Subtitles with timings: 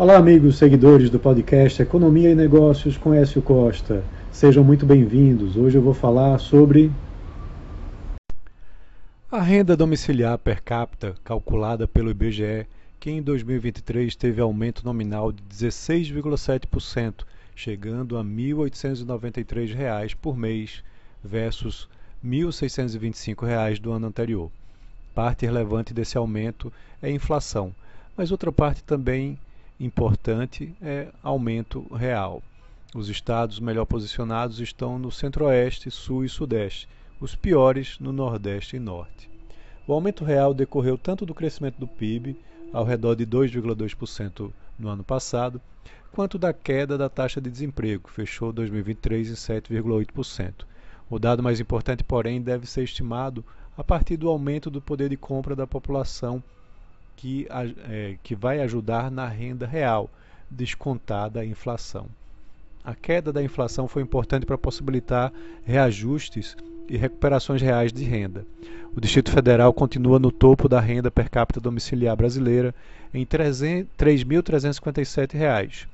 [0.00, 4.02] Olá, amigos seguidores do podcast Economia e Negócios com Écio Costa.
[4.32, 5.58] Sejam muito bem-vindos.
[5.58, 6.90] Hoje eu vou falar sobre
[9.30, 12.66] a renda domiciliar per capita calculada pelo IBGE,
[12.98, 20.82] que em 2023 teve aumento nominal de 16,7%, chegando a R$ 1.893 por mês
[21.22, 21.90] versus
[22.24, 24.50] R$ 1.625 do ano anterior.
[25.14, 26.72] Parte relevante desse aumento
[27.02, 27.74] é a inflação,
[28.16, 29.38] mas outra parte também
[29.80, 32.42] importante é aumento real.
[32.94, 36.86] Os estados melhor posicionados estão no centro-oeste, sul e sudeste,
[37.18, 39.30] os piores no nordeste e norte.
[39.86, 42.36] O aumento real decorreu tanto do crescimento do PIB,
[42.72, 45.60] ao redor de 2,2% no ano passado,
[46.12, 50.66] quanto da queda da taxa de desemprego, que fechou 2023 em 7,8%.
[51.08, 53.44] O dado mais importante, porém, deve ser estimado
[53.76, 56.42] a partir do aumento do poder de compra da população
[57.20, 57.46] que,
[57.86, 60.08] é, que vai ajudar na renda real,
[60.50, 62.06] descontada a inflação.
[62.82, 65.30] A queda da inflação foi importante para possibilitar
[65.62, 66.56] reajustes
[66.88, 68.46] e recuperações reais de renda.
[68.96, 72.74] O Distrito Federal continua no topo da renda per capita domiciliar brasileira
[73.12, 75.86] em R$ 3.357,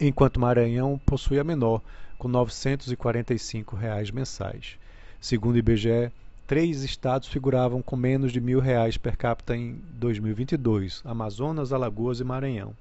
[0.00, 1.82] enquanto Maranhão possui a menor,
[2.16, 4.78] com 945 reais mensais.
[5.20, 6.10] Segundo o IBGE,
[6.50, 12.24] três estados figuravam com menos de mil reais per capita em 2022: Amazonas, Alagoas e
[12.24, 12.74] Maranhão.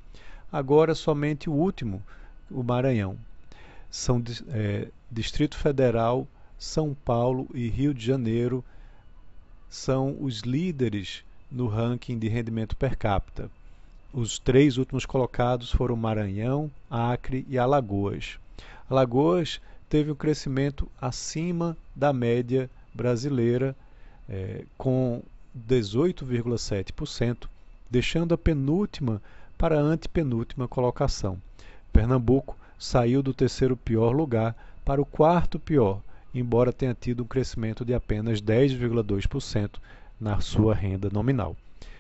[0.52, 2.02] Agora, somente o último,
[2.50, 3.16] o Maranhão.
[3.88, 8.66] São é, Distrito Federal, São Paulo e Rio de Janeiro
[9.70, 13.52] são os líderes no ranking de rendimento per capita.
[14.12, 18.40] Os três últimos colocados foram Maranhão, Acre e Alagoas.
[18.90, 23.76] Alagoas teve um crescimento acima da média brasileira
[24.28, 25.22] é, com
[25.68, 27.48] 18,7%,
[27.90, 29.22] deixando a penúltima
[29.58, 31.38] para a antepenúltima colocação.
[31.92, 36.02] Pernambuco saiu do terceiro pior lugar para o quarto pior,
[36.34, 39.72] embora tenha tido um crescimento de apenas 10,2%
[40.20, 41.56] na sua renda nominal.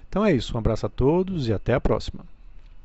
[0.07, 2.23] Então é isso, um abraço a todos e até a próxima.